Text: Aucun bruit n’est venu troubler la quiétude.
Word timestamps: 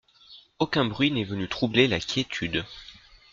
Aucun 0.57 0.85
bruit 0.85 1.11
n’est 1.11 1.23
venu 1.23 1.47
troubler 1.47 1.87
la 1.87 1.99
quiétude. 1.99 2.65